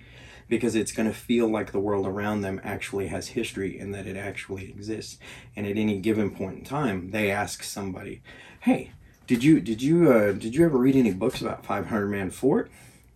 because 0.47 0.73
it's 0.75 0.91
going 0.91 1.07
to 1.07 1.15
feel 1.15 1.47
like 1.47 1.71
the 1.71 1.79
world 1.79 2.07
around 2.07 2.41
them 2.41 2.59
actually 2.63 3.07
has 3.07 3.29
history 3.29 3.77
and 3.77 3.93
that 3.93 4.07
it 4.07 4.17
actually 4.17 4.69
exists. 4.69 5.19
And 5.55 5.67
at 5.67 5.77
any 5.77 5.99
given 5.99 6.31
point 6.31 6.59
in 6.59 6.65
time, 6.65 7.11
they 7.11 7.29
ask 7.29 7.63
somebody, 7.63 8.21
"Hey, 8.61 8.91
did 9.27 9.43
you 9.43 9.59
did 9.61 9.81
you 9.83 10.11
uh, 10.11 10.31
did 10.31 10.55
you 10.55 10.65
ever 10.65 10.77
read 10.77 10.95
any 10.95 11.13
books 11.13 11.41
about 11.41 11.65
500 11.65 12.07
Man 12.07 12.31
Fort?" 12.31 12.71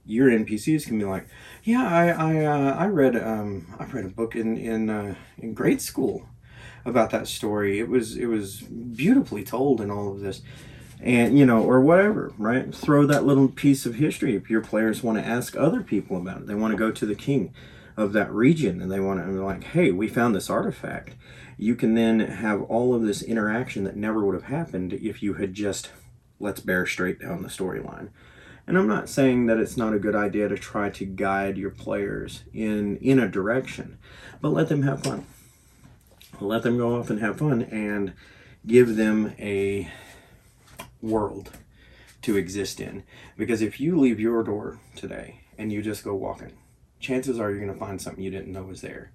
Your 0.06 0.30
NPCs 0.30 0.86
can 0.86 1.00
be 1.00 1.06
like, 1.06 1.28
"Yeah, 1.63 1.88
I 1.88 2.10
I, 2.10 2.46
uh, 2.46 2.75
I 2.75 2.88
read 2.88 3.16
um, 3.16 3.74
I 3.80 3.86
read 3.86 4.06
a 4.06 4.10
book 4.10 4.36
in 4.36 4.58
in 4.58 4.90
uh, 4.90 5.16
in 5.40 5.54
grade 5.56 5.82
school 5.82 6.28
about 6.86 7.10
that 7.12 7.28
story. 7.28 7.80
It 7.80 7.90
was 7.90 8.18
it 8.18 8.28
was 8.28 8.62
beautifully 8.62 9.44
told 9.44 9.82
and 9.82 9.92
all 9.92 10.12
of 10.12 10.20
this." 10.20 10.44
And 11.03 11.38
you 11.38 11.45
know 11.45 11.62
or 11.62 11.81
whatever 11.81 12.31
right? 12.38 12.74
Throw 12.74 13.05
that 13.05 13.25
little 13.25 13.50
piece 13.50 13.86
of 13.86 13.95
history. 13.95 14.36
If 14.36 14.50
your 14.50 14.62
players 14.62 15.03
want 15.03 15.19
to 15.19 15.25
ask 15.25 15.55
other 15.55 15.81
people 15.81 16.17
about 16.17 16.41
it 16.41 16.48
they 16.48 16.55
want 16.55 16.72
to 16.72 16.77
go 16.77 16.91
to 16.91 17.05
the 17.05 17.15
king 17.15 17.53
of 17.95 18.13
that 18.13 18.31
region 18.31 18.81
and 18.81 18.91
they 18.91 19.00
want 19.00 19.19
to 19.19 19.31
be 19.31 19.33
like 19.33 19.63
hey 19.65 19.91
we 19.91 20.07
found 20.07 20.33
this 20.33 20.50
artifact. 20.50 21.15
You 21.57 21.75
can 21.75 21.93
then 21.93 22.19
have 22.19 22.63
all 22.63 22.95
of 22.95 23.03
this 23.03 23.22
interaction 23.22 23.83
that 23.83 23.95
never 23.95 24.25
would 24.25 24.33
have 24.33 24.45
happened 24.45 24.93
if 24.93 25.22
you 25.22 25.36
had 25.36 25.53
just 25.53 25.91
let's 26.39 26.62
bear 26.62 26.86
straight 26.86 27.19
down 27.19 27.43
the 27.43 27.50
storyline. 27.50 28.10
And 28.65 28.77
i'm 28.77 28.88
not 28.88 29.10
saying 29.10 29.48
that 29.48 29.57
it's 29.57 29.75
not 29.75 29.93
a 29.93 30.00
good 30.00 30.15
idea 30.15 30.48
to 30.48 30.57
try 30.57 30.89
to 30.89 31.05
guide 31.05 31.57
your 31.57 31.69
players 31.69 32.43
in 32.53 32.95
in 32.98 33.19
a 33.19 33.27
direction 33.27 33.98
but 34.41 34.50
let 34.50 34.67
them 34.67 34.83
have 34.83 35.03
fun. 35.03 35.25
Let 36.41 36.63
them 36.63 36.77
go 36.77 37.00
off 37.00 37.10
and 37.10 37.22
have 37.22 37.38
fun 37.38 37.62
and 37.62 38.13
give 38.67 38.98
them 38.98 39.33
a 39.39 39.89
world 41.03 41.51
to 42.24 42.38
exist 42.38 42.79
in. 42.79 43.03
Because 43.38 43.62
if 43.62 43.79
you 43.79 44.00
leave 44.00 44.19
your 44.19 44.43
door 44.43 44.79
today 44.95 45.41
and 45.57 45.72
you 45.72 45.83
just 45.83 46.03
go 46.03 46.15
walking, 46.15 46.53
chances 47.00 47.39
are 47.39 47.51
you're 47.51 47.60
going 47.60 47.74
to 47.74 47.79
find 47.79 48.01
something 48.01 48.24
you 48.24 48.31
didn't 48.31 48.53
know 48.53 48.63
was 48.63 48.81
there. 48.81 49.12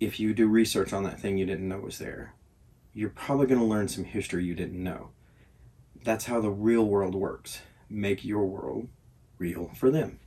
If 0.00 0.18
you 0.18 0.34
do 0.34 0.48
research 0.48 0.92
on 0.92 1.04
that 1.04 1.20
thing 1.20 1.38
you 1.38 1.46
didn't 1.46 1.68
know 1.68 1.80
was 1.80 1.98
there, 1.98 2.34
you're 2.94 3.10
probably 3.10 3.46
going 3.46 3.60
to 3.60 3.66
learn 3.66 3.88
some 3.88 4.04
history 4.04 4.44
you 4.44 4.54
didn't 4.54 4.82
know. 4.82 5.10
That's 6.02 6.24
how 6.24 6.40
the 6.40 6.50
real 6.50 6.84
world 6.84 7.14
works. 7.14 7.60
Make 7.88 8.24
your 8.24 8.46
world 8.46 8.88
real 9.38 9.70
for 9.76 9.90
them 9.90 10.18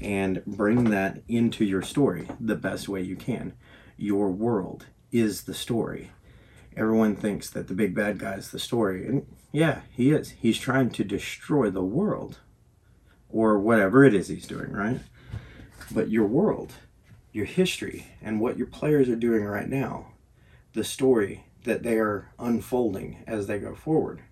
and 0.00 0.44
bring 0.46 0.84
that 0.84 1.22
into 1.28 1.64
your 1.64 1.82
story 1.82 2.28
the 2.40 2.56
best 2.56 2.88
way 2.88 3.02
you 3.02 3.16
can. 3.16 3.52
Your 3.96 4.30
world 4.30 4.86
is 5.12 5.42
the 5.42 5.54
story 5.54 6.10
everyone 6.76 7.16
thinks 7.16 7.50
that 7.50 7.68
the 7.68 7.74
big 7.74 7.94
bad 7.94 8.18
guy 8.18 8.34
is 8.34 8.50
the 8.50 8.58
story. 8.58 9.06
And 9.06 9.26
yeah, 9.52 9.82
he 9.90 10.10
is. 10.10 10.30
He's 10.30 10.58
trying 10.58 10.90
to 10.90 11.04
destroy 11.04 11.70
the 11.70 11.82
world 11.82 12.38
or 13.28 13.58
whatever 13.58 14.04
it 14.04 14.14
is 14.14 14.28
he's 14.28 14.46
doing, 14.46 14.72
right? 14.72 15.00
But 15.92 16.10
your 16.10 16.26
world, 16.26 16.74
your 17.32 17.46
history, 17.46 18.06
and 18.22 18.40
what 18.40 18.56
your 18.56 18.66
players 18.66 19.08
are 19.08 19.16
doing 19.16 19.44
right 19.44 19.68
now, 19.68 20.12
the 20.72 20.84
story 20.84 21.44
that 21.64 21.82
they 21.82 21.98
are 21.98 22.30
unfolding 22.38 23.22
as 23.26 23.46
they 23.46 23.58
go 23.58 23.74
forward. 23.74 24.22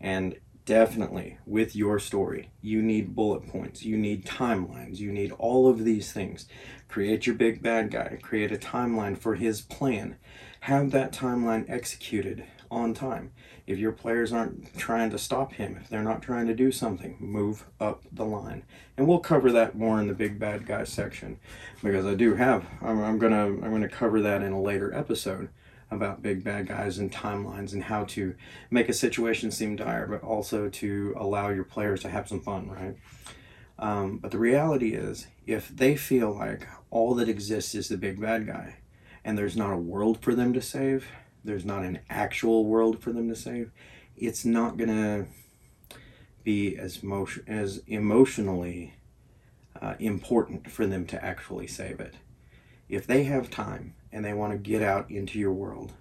And 0.00 0.36
definitely 0.64 1.38
with 1.44 1.74
your 1.74 1.98
story, 1.98 2.50
you 2.62 2.82
need 2.82 3.14
bullet 3.14 3.46
points, 3.48 3.82
you 3.82 3.96
need 3.96 4.24
timelines, 4.24 4.98
you 4.98 5.12
need 5.12 5.32
all 5.32 5.68
of 5.68 5.84
these 5.84 6.12
things. 6.12 6.46
Create 6.88 7.26
your 7.26 7.34
big 7.34 7.62
bad 7.62 7.90
guy, 7.90 8.18
create 8.22 8.52
a 8.52 8.56
timeline 8.56 9.18
for 9.18 9.34
his 9.34 9.60
plan 9.60 10.16
have 10.60 10.90
that 10.90 11.12
timeline 11.12 11.68
executed 11.68 12.44
on 12.70 12.94
time. 12.94 13.32
If 13.66 13.78
your 13.78 13.92
players 13.92 14.32
aren't 14.32 14.76
trying 14.76 15.10
to 15.10 15.18
stop 15.18 15.52
him, 15.54 15.78
if 15.80 15.88
they're 15.88 16.02
not 16.02 16.22
trying 16.22 16.46
to 16.46 16.54
do 16.54 16.70
something, 16.70 17.16
move 17.18 17.64
up 17.80 18.02
the 18.12 18.24
line. 18.24 18.64
And 18.96 19.08
we'll 19.08 19.20
cover 19.20 19.50
that 19.52 19.76
more 19.76 20.00
in 20.00 20.08
the 20.08 20.14
big 20.14 20.38
bad 20.38 20.66
guy 20.66 20.84
section 20.84 21.38
because 21.82 22.06
I 22.06 22.14
do 22.14 22.34
have 22.34 22.66
I'm, 22.82 23.02
I'm 23.02 23.18
gonna 23.18 23.46
I'm 23.46 23.70
gonna 23.70 23.88
cover 23.88 24.20
that 24.20 24.42
in 24.42 24.52
a 24.52 24.60
later 24.60 24.94
episode 24.94 25.48
about 25.90 26.22
big 26.22 26.44
bad 26.44 26.68
guys 26.68 26.98
and 26.98 27.10
timelines 27.10 27.72
and 27.72 27.84
how 27.84 28.04
to 28.04 28.34
make 28.70 28.88
a 28.88 28.92
situation 28.92 29.50
seem 29.50 29.76
dire, 29.76 30.06
but 30.06 30.22
also 30.22 30.68
to 30.68 31.14
allow 31.16 31.48
your 31.48 31.64
players 31.64 32.02
to 32.02 32.08
have 32.08 32.28
some 32.28 32.40
fun, 32.40 32.68
right? 32.70 32.96
Um, 33.78 34.18
but 34.18 34.30
the 34.30 34.38
reality 34.38 34.94
is, 34.94 35.26
if 35.46 35.68
they 35.68 35.96
feel 35.96 36.32
like 36.32 36.68
all 36.90 37.14
that 37.14 37.28
exists 37.28 37.74
is 37.74 37.88
the 37.88 37.96
big 37.96 38.20
bad 38.20 38.46
guy, 38.46 38.76
and 39.24 39.36
there's 39.36 39.56
not 39.56 39.72
a 39.72 39.78
world 39.78 40.20
for 40.20 40.34
them 40.34 40.52
to 40.52 40.62
save, 40.62 41.08
there's 41.44 41.64
not 41.64 41.82
an 41.82 42.00
actual 42.08 42.64
world 42.64 43.02
for 43.02 43.12
them 43.12 43.28
to 43.28 43.36
save, 43.36 43.70
it's 44.16 44.44
not 44.44 44.76
going 44.76 44.90
to 44.90 45.26
be 46.42 46.76
as, 46.76 47.02
motion, 47.02 47.44
as 47.46 47.82
emotionally 47.86 48.94
uh, 49.80 49.94
important 49.98 50.70
for 50.70 50.86
them 50.86 51.06
to 51.06 51.24
actually 51.24 51.66
save 51.66 52.00
it. 52.00 52.14
If 52.88 53.06
they 53.06 53.24
have 53.24 53.50
time 53.50 53.94
and 54.12 54.24
they 54.24 54.32
want 54.32 54.52
to 54.52 54.58
get 54.58 54.82
out 54.82 55.10
into 55.10 55.38
your 55.38 55.52
world 55.52 55.92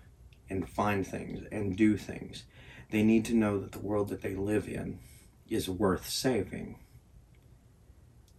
and 0.49 0.67
find 0.67 1.05
things 1.05 1.45
and 1.51 1.77
do 1.77 1.97
things, 1.97 2.43
they 2.91 3.03
need 3.03 3.25
to 3.25 3.35
know 3.35 3.59
that 3.59 3.71
the 3.71 3.79
world 3.79 4.09
that 4.09 4.21
they 4.21 4.35
live 4.35 4.67
in 4.67 4.99
is 5.47 5.69
worth 5.69 6.09
saving, 6.09 6.77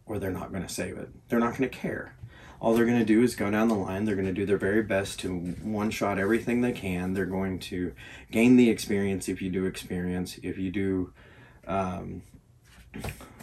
or 0.06 0.18
they're 0.18 0.30
not 0.30 0.50
going 0.50 0.66
to 0.66 0.72
save 0.72 0.96
it. 0.98 1.08
They're 1.28 1.38
not 1.38 1.56
going 1.56 1.70
to 1.70 1.78
care 1.78 2.16
all 2.60 2.74
they're 2.74 2.86
going 2.86 2.98
to 2.98 3.04
do 3.04 3.22
is 3.22 3.34
go 3.34 3.50
down 3.50 3.68
the 3.68 3.74
line. 3.74 4.04
They're 4.04 4.14
going 4.14 4.26
to 4.26 4.32
do 4.32 4.44
their 4.44 4.58
very 4.58 4.82
best 4.82 5.18
to 5.20 5.34
one 5.34 5.90
shot 5.90 6.18
everything 6.18 6.60
they 6.60 6.72
can. 6.72 7.14
They're 7.14 7.24
going 7.24 7.58
to 7.60 7.94
gain 8.30 8.56
the 8.56 8.68
experience 8.68 9.28
if 9.28 9.40
you 9.40 9.48
do 9.48 9.64
experience. 9.64 10.38
If 10.42 10.58
you 10.58 10.70
do, 10.70 11.12
um, 11.66 12.22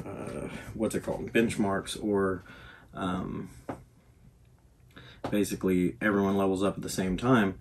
uh, 0.05 0.49
what's 0.75 0.93
it 0.93 1.03
called? 1.03 1.33
Benchmarks 1.33 2.01
or 2.01 2.43
um, 2.93 3.49
basically 5.31 5.97
everyone 5.99 6.37
levels 6.37 6.63
up 6.63 6.77
at 6.77 6.83
the 6.83 6.89
same 6.89 7.17
time 7.17 7.59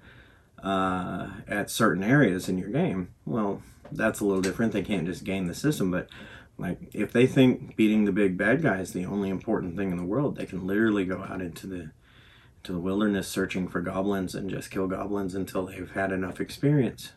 uh, 0.62 1.28
at 1.48 1.70
certain 1.70 2.02
areas 2.02 2.50
in 2.50 2.58
your 2.58 2.68
game. 2.68 3.14
Well, 3.24 3.62
that's 3.90 4.20
a 4.20 4.24
little 4.24 4.42
different. 4.42 4.72
They 4.72 4.82
can't 4.82 5.06
just 5.06 5.24
gain 5.24 5.46
the 5.46 5.54
system, 5.54 5.90
but 5.90 6.08
like, 6.58 6.78
if 6.94 7.12
they 7.12 7.26
think 7.26 7.76
beating 7.76 8.04
the 8.04 8.12
big 8.12 8.38
bad 8.38 8.62
guy 8.62 8.78
is 8.78 8.92
the 8.92 9.04
only 9.04 9.28
important 9.28 9.76
thing 9.76 9.90
in 9.90 9.98
the 9.98 10.04
world, 10.04 10.36
they 10.36 10.46
can 10.46 10.66
literally 10.66 11.04
go 11.04 11.22
out 11.22 11.40
into 11.40 11.66
the 11.66 11.90
to 12.62 12.72
the 12.72 12.80
wilderness 12.80 13.28
searching 13.28 13.68
for 13.68 13.80
goblins 13.80 14.34
and 14.34 14.50
just 14.50 14.72
kill 14.72 14.88
goblins 14.88 15.36
until 15.36 15.66
they've 15.66 15.92
had 15.92 16.10
enough 16.10 16.40
experience. 16.40 17.12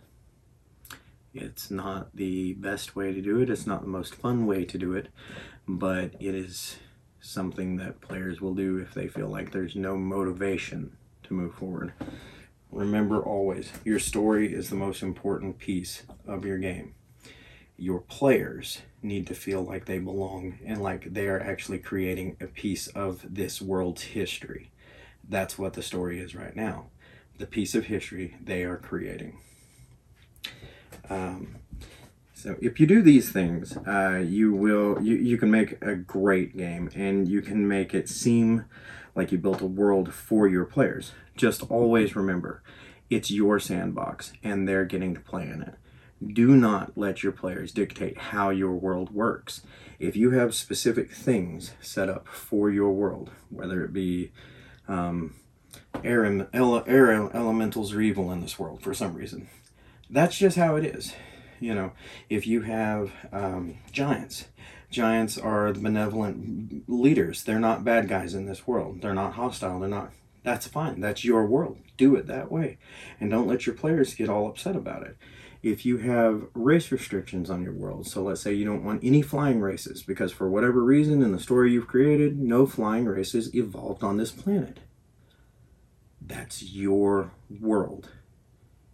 It's 1.33 1.71
not 1.71 2.15
the 2.15 2.53
best 2.53 2.95
way 2.95 3.13
to 3.13 3.21
do 3.21 3.39
it, 3.41 3.49
it's 3.49 3.65
not 3.65 3.81
the 3.81 3.87
most 3.87 4.13
fun 4.13 4.45
way 4.45 4.63
to 4.65 4.77
do 4.77 4.93
it, 4.93 5.07
but 5.67 6.13
it 6.19 6.35
is 6.35 6.77
something 7.19 7.77
that 7.77 7.99
players 7.99 8.39
will 8.39 8.53
do 8.53 8.77
if 8.77 8.93
they 8.93 9.07
feel 9.07 9.27
like 9.27 9.51
there's 9.51 9.75
no 9.75 9.97
motivation 9.97 10.95
to 11.23 11.33
move 11.33 11.55
forward. 11.55 11.93
Remember 12.71 13.19
always, 13.19 13.71
your 13.83 13.97
story 13.97 14.53
is 14.53 14.69
the 14.69 14.75
most 14.75 15.01
important 15.01 15.57
piece 15.57 16.03
of 16.27 16.45
your 16.45 16.59
game. 16.59 16.93
Your 17.79 18.01
players 18.01 18.81
need 19.01 19.25
to 19.27 19.33
feel 19.33 19.61
like 19.61 19.85
they 19.85 19.99
belong 19.99 20.59
and 20.65 20.81
like 20.81 21.13
they 21.13 21.27
are 21.27 21.39
actually 21.39 21.79
creating 21.79 22.35
a 22.41 22.47
piece 22.47 22.87
of 22.87 23.25
this 23.27 23.61
world's 23.61 24.03
history. 24.03 24.71
That's 25.27 25.57
what 25.57 25.73
the 25.73 25.81
story 25.81 26.19
is 26.19 26.35
right 26.35 26.55
now. 26.55 26.87
The 27.37 27.47
piece 27.47 27.75
of 27.75 27.85
history 27.85 28.35
they 28.43 28.63
are 28.63 28.77
creating. 28.77 29.39
Um, 31.09 31.55
so 32.33 32.55
if 32.61 32.79
you 32.79 32.87
do 32.87 33.01
these 33.01 33.31
things, 33.31 33.77
uh, 33.77 34.23
you 34.25 34.53
will 34.53 35.01
you, 35.01 35.15
you 35.15 35.37
can 35.37 35.51
make 35.51 35.81
a 35.81 35.95
great 35.95 36.55
game 36.57 36.89
and 36.95 37.27
you 37.27 37.41
can 37.41 37.67
make 37.67 37.93
it 37.93 38.09
seem 38.09 38.65
like 39.15 39.31
you 39.31 39.37
built 39.37 39.61
a 39.61 39.65
world 39.65 40.13
for 40.13 40.47
your 40.47 40.65
players. 40.65 41.13
Just 41.35 41.69
always 41.69 42.15
remember, 42.15 42.61
it's 43.09 43.31
your 43.31 43.59
sandbox 43.59 44.33
and 44.43 44.67
they're 44.67 44.85
getting 44.85 45.13
to 45.13 45.21
play 45.21 45.43
in 45.43 45.61
it. 45.61 45.75
Do 46.25 46.55
not 46.55 46.97
let 46.97 47.23
your 47.23 47.31
players 47.31 47.71
dictate 47.71 48.17
how 48.17 48.49
your 48.49 48.73
world 48.73 49.11
works. 49.11 49.61
If 49.99 50.15
you 50.15 50.31
have 50.31 50.53
specific 50.53 51.11
things 51.11 51.73
set 51.81 52.09
up 52.09 52.27
for 52.27 52.69
your 52.69 52.91
world, 52.91 53.31
whether 53.49 53.83
it 53.83 53.93
be 53.93 54.31
um, 54.87 55.35
air, 56.03 56.25
elementals 56.25 57.93
are 57.93 58.01
evil 58.01 58.31
in 58.31 58.41
this 58.41 58.59
world 58.59 58.81
for 58.81 58.93
some 58.93 59.13
reason, 59.13 59.49
that's 60.09 60.37
just 60.37 60.57
how 60.57 60.75
it 60.75 60.85
is. 60.85 61.13
You 61.59 61.75
know, 61.75 61.91
if 62.29 62.47
you 62.47 62.61
have 62.61 63.11
um, 63.31 63.77
giants, 63.91 64.47
giants 64.89 65.37
are 65.37 65.71
the 65.71 65.79
benevolent 65.79 66.89
leaders. 66.89 67.43
They're 67.43 67.59
not 67.59 67.83
bad 67.83 68.07
guys 68.07 68.33
in 68.33 68.45
this 68.45 68.65
world. 68.65 69.01
They're 69.01 69.13
not 69.13 69.33
hostile. 69.33 69.79
They're 69.79 69.89
not. 69.89 70.11
That's 70.43 70.67
fine. 70.67 71.01
That's 71.01 71.25
your 71.25 71.45
world. 71.45 71.77
Do 71.97 72.15
it 72.15 72.27
that 72.27 72.51
way. 72.51 72.77
And 73.19 73.29
don't 73.29 73.47
let 73.47 73.65
your 73.65 73.75
players 73.75 74.13
get 74.13 74.29
all 74.29 74.47
upset 74.47 74.75
about 74.75 75.03
it. 75.03 75.17
If 75.61 75.85
you 75.85 75.97
have 75.97 76.47
race 76.53 76.91
restrictions 76.91 77.49
on 77.49 77.63
your 77.63 77.73
world, 77.73 78.07
so 78.07 78.23
let's 78.23 78.41
say 78.41 78.53
you 78.53 78.65
don't 78.65 78.83
want 78.83 79.03
any 79.03 79.21
flying 79.21 79.59
races 79.59 80.03
because 80.03 80.31
for 80.31 80.49
whatever 80.49 80.83
reason 80.83 81.21
in 81.21 81.31
the 81.31 81.39
story 81.39 81.71
you've 81.71 81.87
created, 81.87 82.39
no 82.39 82.65
flying 82.65 83.05
races 83.05 83.53
evolved 83.53 84.03
on 84.03 84.17
this 84.17 84.31
planet. 84.31 84.79
That's 86.21 86.63
your 86.63 87.31
world 87.49 88.09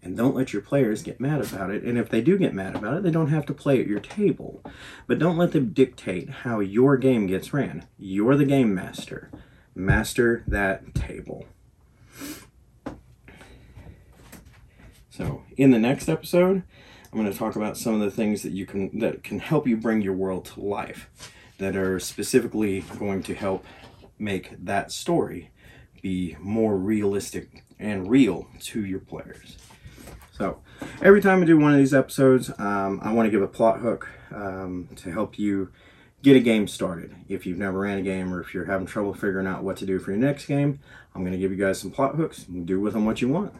and 0.05 0.15
don't 0.15 0.35
let 0.35 0.53
your 0.53 0.61
players 0.61 1.01
get 1.01 1.19
mad 1.19 1.41
about 1.41 1.71
it. 1.71 1.83
And 1.83 1.97
if 1.97 2.09
they 2.09 2.21
do 2.21 2.37
get 2.37 2.53
mad 2.53 2.75
about 2.75 2.97
it, 2.97 3.03
they 3.03 3.09
don't 3.09 3.31
have 3.31 3.47
to 3.47 3.53
play 3.55 3.81
at 3.81 3.87
your 3.87 3.99
table. 3.99 4.61
But 5.07 5.17
don't 5.17 5.37
let 5.37 5.51
them 5.51 5.73
dictate 5.73 6.29
how 6.29 6.59
your 6.59 6.95
game 6.95 7.25
gets 7.25 7.53
ran. 7.53 7.87
You're 7.97 8.37
the 8.37 8.45
game 8.45 8.73
master. 8.73 9.31
Master 9.73 10.43
that 10.47 10.93
table. 10.93 11.45
So, 15.15 15.43
in 15.55 15.71
the 15.71 15.79
next 15.79 16.09
episode, 16.09 16.61
I'm 17.05 17.17
going 17.17 17.31
to 17.31 17.37
talk 17.37 17.55
about 17.55 17.77
some 17.77 17.93
of 17.93 18.01
the 18.01 18.11
things 18.11 18.41
that 18.43 18.51
you 18.51 18.65
can 18.65 18.99
that 18.99 19.23
can 19.23 19.39
help 19.39 19.65
you 19.65 19.77
bring 19.77 20.01
your 20.01 20.11
world 20.11 20.43
to 20.47 20.59
life 20.59 21.09
that 21.57 21.77
are 21.77 22.01
specifically 22.01 22.83
going 22.99 23.23
to 23.23 23.33
help 23.33 23.65
make 24.19 24.53
that 24.65 24.91
story 24.91 25.51
be 26.01 26.35
more 26.41 26.75
realistic 26.75 27.63
and 27.79 28.09
real 28.09 28.49
to 28.59 28.83
your 28.83 28.99
players. 28.99 29.57
So 30.33 30.59
every 31.01 31.21
time 31.21 31.41
I 31.41 31.45
do 31.45 31.57
one 31.57 31.71
of 31.71 31.77
these 31.77 31.93
episodes, 31.93 32.51
um, 32.59 32.99
I 33.01 33.13
want 33.13 33.27
to 33.27 33.31
give 33.31 33.41
a 33.41 33.47
plot 33.47 33.79
hook 33.79 34.09
um, 34.31 34.89
to 34.97 35.13
help 35.13 35.39
you 35.39 35.71
get 36.23 36.35
a 36.35 36.41
game 36.41 36.67
started. 36.67 37.15
If 37.29 37.45
you've 37.45 37.57
never 37.57 37.79
ran 37.79 37.99
a 37.99 38.01
game 38.01 38.33
or 38.33 38.41
if 38.41 38.53
you're 38.53 38.65
having 38.65 38.85
trouble 38.85 39.13
figuring 39.13 39.47
out 39.47 39.63
what 39.63 39.77
to 39.77 39.85
do 39.85 39.97
for 39.97 40.11
your 40.11 40.19
next 40.19 40.45
game, 40.45 40.81
I'm 41.13 41.21
going 41.21 41.31
to 41.31 41.39
give 41.39 41.51
you 41.51 41.57
guys 41.57 41.79
some 41.79 41.91
plot 41.91 42.15
hooks 42.15 42.45
and 42.49 42.65
do 42.65 42.81
with 42.81 42.91
them 42.91 43.05
what 43.05 43.21
you 43.21 43.29
want. 43.29 43.53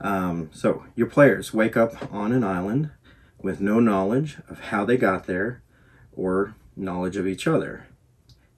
Um, 0.00 0.50
so 0.52 0.84
your 0.94 1.06
players 1.06 1.54
wake 1.54 1.76
up 1.76 2.12
on 2.12 2.32
an 2.32 2.44
island 2.44 2.90
with 3.42 3.60
no 3.60 3.80
knowledge 3.80 4.38
of 4.48 4.60
how 4.60 4.84
they 4.84 4.96
got 4.96 5.26
there 5.26 5.62
or 6.12 6.54
knowledge 6.76 7.16
of 7.16 7.26
each 7.26 7.46
other. 7.46 7.86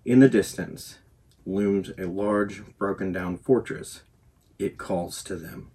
In 0.05 0.21
the 0.21 0.29
distance 0.29 0.99
looms 1.47 1.91
a 1.99 2.07
large 2.07 2.63
broken 2.79 3.13
down 3.13 3.37
fortress. 3.37 4.03
It 4.59 4.79
calls 4.79 5.23
to 5.25 5.37
them. 5.37 5.71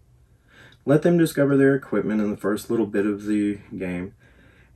Let 0.85 1.01
them 1.01 1.17
discover 1.17 1.57
their 1.57 1.75
equipment 1.75 2.21
in 2.21 2.31
the 2.31 2.37
first 2.37 2.69
little 2.69 2.85
bit 2.85 3.05
of 3.05 3.25
the 3.25 3.59
game 3.77 4.13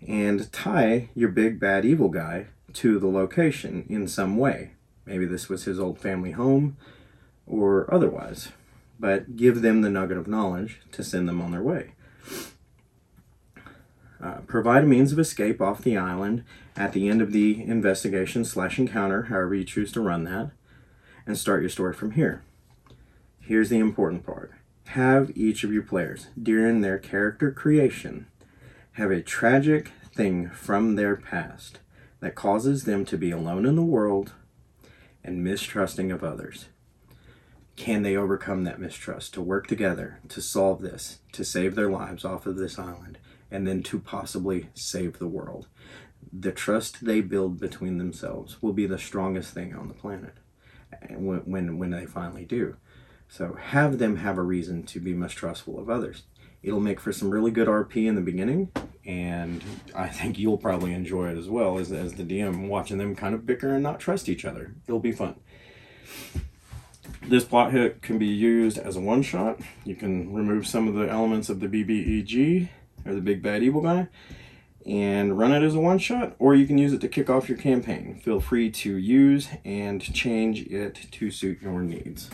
and 0.06 0.52
tie 0.52 1.10
your 1.16 1.30
big 1.30 1.60
bad 1.60 1.86
evil 1.86 2.10
guy 2.10 2.48
to 2.74 3.00
the 3.00 3.08
location 3.08 3.86
in 3.90 4.08
some 4.08 4.38
way. 4.38 4.72
Maybe 5.06 5.26
this 5.26 5.48
was 5.48 5.64
his 5.64 5.80
old 5.80 6.00
family 6.00 6.32
home 6.32 6.78
or 7.46 7.92
otherwise, 7.94 8.50
but 9.02 9.36
give 9.36 9.64
them 9.64 9.82
the 9.82 9.90
nugget 9.90 10.16
of 10.16 10.28
knowledge 10.28 10.80
to 10.92 11.04
send 11.04 11.28
them 11.28 11.42
on 11.42 11.52
their 11.52 11.64
way. 11.64 11.94
Uh, 14.24 14.36
provide 14.46 14.84
a 14.84 14.88
means 14.88 15.12
of 15.12 15.18
escape 15.18 15.60
off 15.60 15.82
the 15.82 15.98
island 15.98 16.44
at 16.78 16.94
the 16.94 17.10
end 17.10 17.20
of 17.20 17.32
the 17.32 17.64
investigation 17.64 18.46
slash 18.46 18.78
encounter, 18.78 19.24
however 19.24 19.56
you 19.56 19.64
choose 19.64 19.92
to 19.92 20.00
run 20.00 20.24
that, 20.24 20.52
and 21.26 21.36
start 21.36 21.62
your 21.62 21.70
story 21.70 21.94
from 21.94 22.12
here. 22.12 22.44
Here's 23.40 23.70
the 23.70 23.80
important 23.80 24.24
part 24.24 24.52
have 24.90 25.36
each 25.36 25.64
of 25.64 25.74
your 25.74 25.84
players, 25.84 26.28
during 26.42 26.82
their 26.82 27.00
character 27.00 27.52
creation, 27.52 28.28
have 28.94 29.10
a 29.10 29.22
tragic 29.22 29.92
thing 30.14 30.50
from 30.50 30.96
their 30.96 31.16
past 31.16 31.80
that 32.20 32.36
causes 32.36 32.84
them 32.84 33.06
to 33.06 33.18
be 33.18 33.32
alone 33.32 33.66
in 33.66 33.76
the 33.76 33.82
world 33.82 34.34
and 35.24 35.44
mistrusting 35.44 36.12
of 36.12 36.24
others. 36.24 36.68
Can 37.76 38.04
they 38.04 38.16
overcome 38.16 38.64
that 38.64 38.80
mistrust 38.80 39.34
to 39.34 39.42
work 39.42 39.68
together 39.68 40.20
to 40.30 40.42
solve 40.42 40.82
this, 40.82 41.20
to 41.32 41.44
save 41.44 41.76
their 41.76 41.90
lives 41.90 42.26
off 42.26 42.46
of 42.46 42.58
this 42.58 42.78
island, 42.78 43.18
and 43.50 43.66
then 43.66 43.82
to 43.84 44.00
possibly 44.00 44.70
save 44.74 45.20
the 45.20 45.28
world? 45.28 45.68
The 46.32 46.52
trust 46.52 47.06
they 47.06 47.22
build 47.22 47.60
between 47.60 47.98
themselves 47.98 48.62
will 48.62 48.74
be 48.74 48.86
the 48.86 48.98
strongest 48.98 49.54
thing 49.54 49.74
on 49.74 49.88
the 49.88 49.94
planet 49.94 50.36
eh, 50.94 51.16
when, 51.16 51.40
when, 51.40 51.80
when 51.80 51.90
they 51.92 52.06
finally 52.06 52.46
do. 52.46 52.76
So 53.28 53.54
have 53.54 53.98
them 53.98 54.18
have 54.18 54.38
a 54.38 54.44
reason 54.44 54.84
to 54.84 55.00
be 55.00 55.14
mistrustful 55.14 55.80
of 55.80 55.90
others. 55.90 56.24
It'll 56.62 56.80
make 56.80 57.00
for 57.00 57.12
some 57.12 57.32
really 57.32 57.50
good 57.50 57.68
RP 57.68 58.06
in 58.06 58.16
the 58.16 58.22
beginning, 58.22 58.72
and 59.06 59.64
I 59.96 60.10
think 60.10 60.38
you'll 60.38 60.58
probably 60.58 60.94
enjoy 60.94 61.30
it 61.30 61.38
as 61.38 61.50
well 61.50 61.80
as, 61.80 61.92
as 61.92 62.14
the 62.14 62.24
DM, 62.24 62.68
watching 62.68 63.00
them 63.00 63.16
kind 63.16 63.34
of 63.34 63.46
bicker 63.46 63.74
and 63.74 63.82
not 63.82 64.00
trust 64.00 64.30
each 64.30 64.46
other. 64.46 64.76
It'll 64.86 65.00
be 65.00 65.12
fun. 65.12 65.36
This 67.24 67.44
plot 67.46 67.72
hook 67.72 68.02
can 68.02 68.18
be 68.18 68.28
used 68.28 68.78
as 68.78 68.96
a 68.96 69.02
one 69.02 69.22
shot. 69.22 69.60
You 69.86 69.96
can 69.96 70.34
remove 70.34 70.68
some 70.68 70.88
of 70.88 70.96
the 70.96 71.08
elements 71.08 71.50
of 71.50 71.60
the 71.60 71.68
BBEG, 71.68 72.70
or 73.06 73.14
the 73.14 73.22
Big 73.22 73.42
Bad 73.42 73.64
Evil 73.64 73.82
Guy, 73.82 74.08
and 74.86 75.38
run 75.38 75.54
it 75.54 75.64
as 75.64 75.76
a 75.76 75.80
one 75.80 76.00
shot, 76.00 76.36
or 76.40 76.56
you 76.56 76.66
can 76.66 76.78
use 76.78 76.94
it 76.94 77.02
to 77.02 77.08
kick 77.08 77.30
off 77.30 77.48
your 77.48 77.58
campaign. 77.58 78.20
Feel 78.24 78.40
free 78.40 78.72
to 78.72 78.96
use 78.96 79.50
and 79.64 80.02
change 80.02 80.62
it 80.64 81.08
to 81.12 81.32
suit 81.32 81.62
your 81.62 81.82
needs 81.82 82.30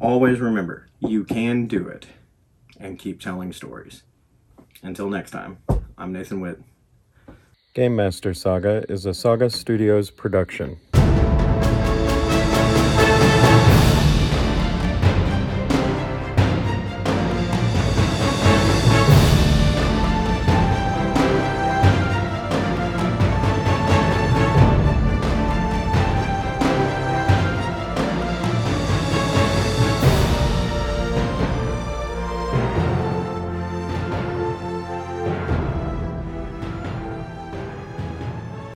always 0.00 0.40
remember 0.40 0.86
you 1.00 1.24
can 1.24 1.66
do 1.66 1.88
it 1.88 2.06
and 2.78 2.98
keep 2.98 3.20
telling 3.20 3.52
stories. 3.52 4.02
Until 4.82 5.08
next 5.08 5.30
time, 5.30 5.58
I'm 5.96 6.12
Nathan 6.12 6.40
Witt. 6.40 6.60
Game 7.74 7.96
Master 7.96 8.34
Saga 8.34 8.84
is 8.88 9.06
a 9.06 9.14
Saga 9.14 9.50
Studios 9.50 10.10
production. 10.10 10.78